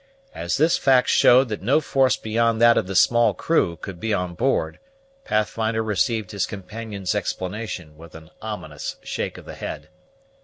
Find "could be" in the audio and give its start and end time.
3.77-4.15